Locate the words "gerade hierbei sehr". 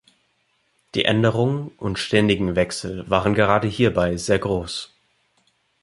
3.35-4.39